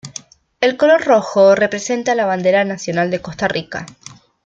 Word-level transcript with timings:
El 0.61 0.77
color 0.77 1.05
rojo 1.05 1.53
representa 1.53 2.13
a 2.13 2.15
la 2.15 2.25
bandera 2.25 2.65
nacional 2.65 3.11
de 3.11 3.21
Costa 3.21 3.47
Rica. 3.47 3.85